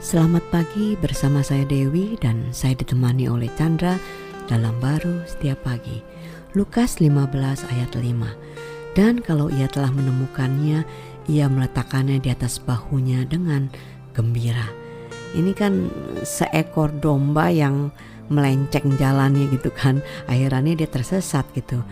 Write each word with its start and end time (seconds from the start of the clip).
Selamat 0.00 0.40
pagi 0.48 0.96
bersama 0.96 1.44
saya 1.44 1.68
Dewi 1.68 2.16
dan 2.16 2.56
saya 2.56 2.72
ditemani 2.72 3.28
oleh 3.28 3.52
Chandra 3.52 4.00
dalam 4.48 4.72
baru 4.80 5.28
setiap 5.28 5.60
pagi. 5.60 6.00
Lukas 6.56 7.04
15 7.04 7.68
ayat 7.68 7.92
5. 7.92 8.96
Dan 8.96 9.20
kalau 9.20 9.52
ia 9.52 9.68
telah 9.68 9.92
menemukannya, 9.92 10.88
ia 11.28 11.46
meletakkannya 11.52 12.16
di 12.16 12.32
atas 12.32 12.56
bahunya 12.64 13.28
dengan 13.28 13.68
gembira. 14.16 14.64
Ini 15.36 15.52
kan 15.52 15.92
seekor 16.24 16.96
domba 16.96 17.52
yang 17.52 17.92
melenceng 18.32 18.96
jalannya 18.96 19.52
gitu 19.52 19.68
kan. 19.68 20.00
Akhirnya 20.32 20.80
dia 20.80 20.88
tersesat 20.88 21.44
gitu. 21.52 21.84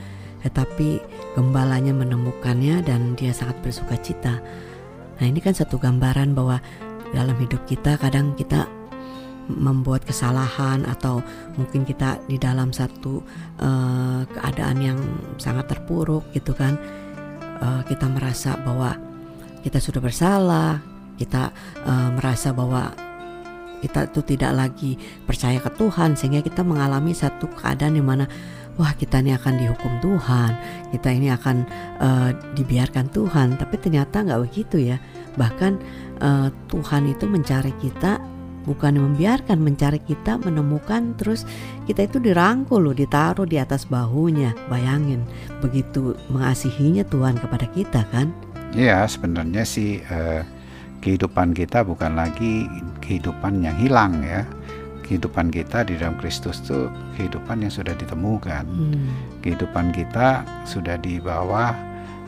Tetapi 0.48 0.96
gembalanya 1.36 1.92
menemukannya 1.92 2.88
dan 2.88 3.20
dia 3.20 3.36
sangat 3.36 3.60
bersuka 3.60 4.00
cita. 4.00 4.40
Nah 5.20 5.26
ini 5.28 5.44
kan 5.44 5.52
satu 5.52 5.76
gambaran 5.76 6.32
bahwa 6.32 6.56
dalam 7.12 7.36
hidup 7.40 7.64
kita 7.64 7.96
kadang 7.96 8.36
kita 8.36 8.68
membuat 9.48 10.04
kesalahan 10.04 10.84
atau 10.84 11.24
mungkin 11.56 11.88
kita 11.88 12.20
di 12.28 12.36
dalam 12.36 12.68
satu 12.68 13.24
uh, 13.64 14.22
keadaan 14.28 14.78
yang 14.84 14.98
sangat 15.40 15.72
terpuruk 15.72 16.28
gitu 16.36 16.52
kan 16.52 16.76
uh, 17.64 17.80
kita 17.88 18.04
merasa 18.12 18.60
bahwa 18.60 18.92
kita 19.64 19.80
sudah 19.80 20.04
bersalah 20.04 20.84
kita 21.16 21.48
uh, 21.88 22.12
merasa 22.12 22.52
bahwa 22.52 22.92
kita 23.80 24.10
itu 24.10 24.20
tidak 24.36 24.52
lagi 24.52 24.92
percaya 25.24 25.62
ke 25.62 25.70
Tuhan 25.80 26.18
sehingga 26.18 26.44
kita 26.44 26.60
mengalami 26.60 27.16
satu 27.16 27.48
keadaan 27.48 27.96
di 27.96 28.04
mana 28.04 28.28
wah 28.76 28.92
kita 28.92 29.24
ini 29.24 29.32
akan 29.32 29.54
dihukum 29.58 29.92
Tuhan 30.02 30.52
kita 30.88 31.08
ini 31.12 31.28
akan 31.28 31.56
uh, 32.00 32.30
dibiarkan 32.56 33.12
Tuhan. 33.12 33.60
Tapi 33.60 33.74
ternyata 33.76 34.24
nggak 34.24 34.40
begitu 34.48 34.80
ya 34.80 34.96
bahkan 35.38 35.78
uh, 36.18 36.50
Tuhan 36.66 37.06
itu 37.08 37.24
mencari 37.30 37.70
kita 37.78 38.18
bukan 38.68 39.00
membiarkan 39.00 39.64
mencari 39.64 39.96
kita 40.04 40.36
menemukan 40.36 41.16
terus 41.16 41.48
kita 41.88 42.04
itu 42.04 42.20
dirangkul 42.20 42.84
loh 42.84 42.92
ditaruh 42.92 43.48
di 43.48 43.56
atas 43.56 43.88
bahunya. 43.88 44.52
Bayangin 44.68 45.24
begitu 45.64 46.12
mengasihinya 46.28 47.08
Tuhan 47.08 47.40
kepada 47.40 47.64
kita 47.72 48.04
kan? 48.12 48.28
Iya 48.76 49.08
sebenarnya 49.08 49.64
sih 49.64 50.04
eh, 50.04 50.44
kehidupan 51.00 51.56
kita 51.56 51.80
bukan 51.80 52.20
lagi 52.20 52.68
kehidupan 53.00 53.64
yang 53.64 53.76
hilang 53.80 54.20
ya. 54.20 54.44
Kehidupan 55.08 55.48
kita 55.48 55.88
di 55.88 55.96
dalam 55.96 56.20
Kristus 56.20 56.60
itu 56.68 56.92
kehidupan 57.16 57.64
yang 57.64 57.72
sudah 57.72 57.96
ditemukan. 57.96 58.68
Hmm. 58.68 59.08
kehidupan 59.40 59.96
kita 59.96 60.44
sudah 60.68 61.00
di 61.00 61.16
bawah 61.16 61.72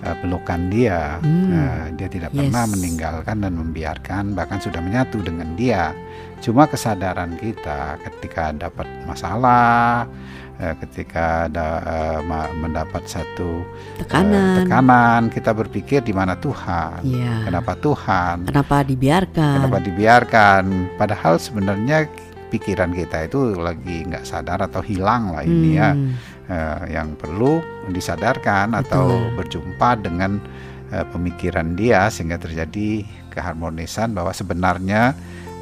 uh, 0.05 0.17
pelukan 0.21 0.71
dia. 0.73 1.21
Hmm. 1.21 1.51
Uh, 1.51 1.85
dia 1.97 2.09
tidak 2.09 2.31
yes. 2.33 2.39
pernah 2.39 2.65
meninggalkan 2.69 3.37
dan 3.45 3.53
membiarkan, 3.57 4.25
bahkan 4.37 4.59
sudah 4.61 4.81
menyatu 4.81 5.21
dengan 5.21 5.53
dia. 5.57 5.93
Cuma 6.41 6.65
kesadaran 6.65 7.37
kita 7.37 8.01
ketika 8.01 8.57
dapat 8.57 8.89
masalah, 9.05 10.09
uh, 10.61 10.75
ketika 10.85 11.49
ada 11.49 11.69
uh, 11.85 12.21
mendapat 12.57 13.05
satu 13.05 13.65
tekanan, 14.01 14.41
uh, 14.41 14.57
tekanan, 14.65 15.23
kita 15.29 15.53
berpikir 15.53 16.01
di 16.01 16.17
mana 16.17 16.37
Tuhan, 16.41 17.05
yeah. 17.05 17.45
kenapa 17.45 17.77
Tuhan, 17.77 18.49
kenapa 18.49 18.85
dibiarkan, 18.85 19.55
kenapa 19.61 19.79
dibiarkan. 19.85 20.63
Padahal 20.97 21.37
sebenarnya 21.37 22.09
pikiran 22.51 22.91
kita 22.91 23.31
itu 23.31 23.55
lagi 23.55 24.03
nggak 24.09 24.27
sadar 24.27 24.65
atau 24.65 24.83
hilang 24.83 25.37
lah 25.37 25.45
ini 25.47 25.79
ya. 25.79 25.93
hmm. 25.93 26.09
ya 26.09 26.40
uh, 26.51 26.83
yang 26.91 27.15
perlu 27.15 27.63
disadarkan 27.89 28.75
Betul. 28.75 28.83
atau 28.83 29.07
berjumpa 29.39 30.03
dengan 30.03 30.43
uh, 30.91 31.07
pemikiran 31.15 31.79
dia 31.79 32.11
sehingga 32.11 32.37
terjadi 32.37 33.07
keharmonisan 33.31 34.13
bahwa 34.13 34.35
sebenarnya 34.35 35.15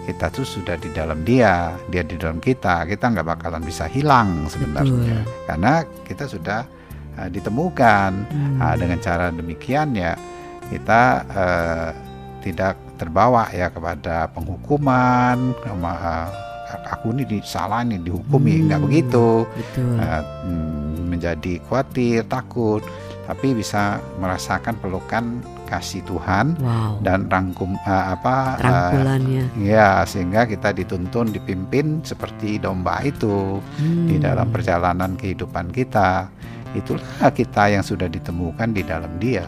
kita 0.09 0.33
tuh 0.33 0.49
sudah 0.49 0.81
di 0.81 0.89
dalam 0.97 1.21
dia, 1.21 1.77
dia 1.93 2.01
di 2.01 2.17
dalam 2.17 2.41
kita, 2.41 2.89
kita 2.89 3.13
nggak 3.13 3.29
bakalan 3.29 3.61
bisa 3.61 3.85
hilang 3.93 4.49
sebenarnya 4.49 5.21
Betul. 5.21 5.45
karena 5.45 5.73
kita 6.09 6.25
sudah 6.25 6.61
uh, 7.21 7.29
ditemukan 7.29 8.11
hmm. 8.33 8.59
uh, 8.59 8.75
dengan 8.81 8.99
cara 9.05 9.29
demikian 9.29 9.93
ya 9.93 10.17
kita 10.69 11.03
uh, 11.29 11.91
tidak 12.41 12.77
terbawa 13.01 13.49
ya 13.53 13.69
kepada 13.73 14.29
penghukuman 14.33 15.53
uh, 15.65 16.29
aku 16.93 17.17
ini 17.17 17.41
salah 17.41 17.81
nih 17.85 18.01
dihukumi 18.05 18.61
hmm, 18.61 18.65
nggak 18.69 18.81
begitu 18.85 19.49
betul. 19.49 19.97
Uh, 19.97 20.23
menjadi 21.19 21.59
khawatir 21.67 22.23
takut 22.31 22.87
tapi 23.29 23.53
bisa 23.53 24.01
merasakan 24.17 24.73
pelukan 24.81 25.45
kasih 25.69 26.01
Tuhan 26.09 26.57
wow. 26.65 26.97
dan 27.05 27.29
rangkum 27.29 27.77
uh, 27.85 28.17
apa 28.17 28.57
rangkulannya 28.57 29.45
uh, 29.53 29.61
ya 29.61 30.01
sehingga 30.09 30.49
kita 30.49 30.73
dituntun 30.73 31.29
dipimpin 31.29 32.01
seperti 32.01 32.57
domba 32.57 33.05
itu 33.05 33.61
hmm. 33.61 34.09
di 34.09 34.17
dalam 34.17 34.49
perjalanan 34.49 35.13
kehidupan 35.21 35.69
kita 35.77 36.33
itulah 36.73 37.29
kita 37.29 37.69
yang 37.69 37.85
sudah 37.85 38.09
ditemukan 38.09 38.73
di 38.73 38.81
dalam 38.81 39.13
Dia 39.21 39.45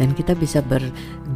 dan 0.00 0.16
kita 0.16 0.32
bisa 0.32 0.64
ber, 0.64 0.80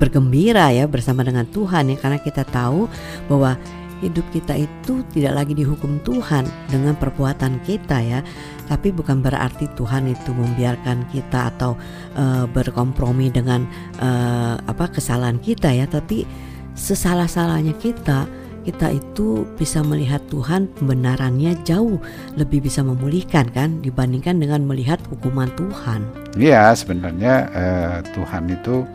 bergembira 0.01 0.73
ya 0.73 0.89
bersama 0.89 1.21
dengan 1.21 1.45
Tuhan 1.45 1.93
ya 1.93 1.97
karena 2.01 2.17
kita 2.17 2.49
tahu 2.49 2.89
bahwa 3.29 3.61
hidup 4.05 4.27
kita 4.31 4.55
itu 4.61 5.01
tidak 5.17 5.43
lagi 5.43 5.57
dihukum 5.57 5.97
Tuhan 6.05 6.45
dengan 6.69 6.93
perbuatan 7.01 7.65
kita 7.65 7.99
ya 8.05 8.21
tapi 8.69 8.93
bukan 8.93 9.25
berarti 9.25 9.69
Tuhan 9.73 10.13
itu 10.13 10.31
membiarkan 10.37 11.09
kita 11.09 11.57
atau 11.57 11.77
uh, 12.17 12.45
berkompromi 12.53 13.33
dengan 13.33 13.65
uh, 13.99 14.61
apa 14.61 14.93
kesalahan 14.93 15.41
kita 15.41 15.73
ya 15.73 15.89
tapi 15.89 16.29
sesalah-salahnya 16.77 17.73
kita 17.81 18.29
kita 18.65 18.97
itu 18.97 19.45
bisa 19.61 19.85
melihat 19.85 20.25
Tuhan 20.33 20.73
pembenarannya 20.73 21.61
jauh 21.69 22.01
lebih 22.41 22.65
bisa 22.65 22.81
memulihkan 22.81 23.53
kan 23.53 23.85
dibandingkan 23.85 24.41
dengan 24.41 24.65
melihat 24.65 24.97
hukuman 25.13 25.53
Tuhan. 25.53 26.09
Iya 26.35 26.73
sebenarnya 26.73 27.35
uh, 27.53 27.99
Tuhan 28.17 28.49
itu 28.49 28.89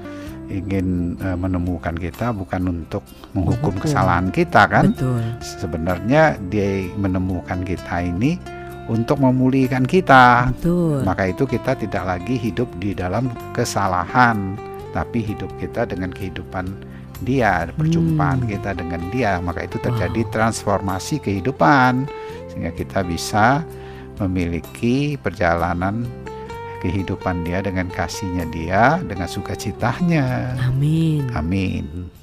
ingin 0.50 1.16
uh, 1.22 1.38
menemukan 1.38 1.94
kita 1.94 2.34
bukan 2.34 2.82
untuk 2.82 3.06
menghukum 3.38 3.78
Hukum. 3.78 3.84
kesalahan 3.86 4.34
kita 4.34 4.66
kan. 4.66 4.92
Betul. 4.92 5.22
Sebenarnya 5.40 6.36
dia 6.50 6.90
menemukan 6.98 7.62
kita 7.62 8.02
ini 8.04 8.36
untuk 8.90 9.22
memulihkan 9.22 9.86
kita. 9.86 10.50
Betul. 10.52 11.06
Maka 11.06 11.30
itu 11.30 11.46
kita 11.46 11.78
tidak 11.78 12.04
lagi 12.04 12.36
hidup 12.36 12.68
di 12.82 12.98
dalam 12.98 13.30
kesalahan, 13.54 14.58
tapi 14.92 15.22
hidup 15.22 15.48
kita 15.62 15.86
dengan 15.86 16.10
kehidupan 16.10 16.66
Dia, 17.20 17.68
perjumpaan 17.76 18.48
hmm. 18.48 18.50
kita 18.58 18.72
dengan 18.80 19.02
Dia. 19.14 19.38
Maka 19.44 19.70
itu 19.70 19.78
terjadi 19.78 20.26
wow. 20.26 20.32
transformasi 20.34 21.22
kehidupan 21.22 22.10
sehingga 22.50 22.72
kita 22.74 23.06
bisa 23.06 23.62
memiliki 24.20 25.16
perjalanan 25.20 26.04
kehidupan 26.80 27.44
dia 27.48 27.60
dengan 27.64 27.88
kasihnya 27.92 28.48
dia 28.52 29.00
dengan 29.04 29.28
sukacitanya. 29.28 30.56
Amin. 30.64 31.28
Amin. 31.36 32.19